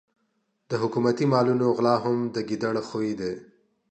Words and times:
د 0.69 0.71
حکومتي 0.81 1.25
مالونو 1.33 1.65
غلا 1.77 1.95
هم 2.03 2.17
د 2.35 2.37
ګیدړ 2.49 2.75
خوی 2.87 3.11
وو. 3.19 3.31